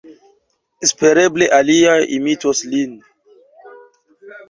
Espereble 0.87 1.51
aliaj 1.59 1.99
imitos 2.19 2.65
lin! 2.75 2.99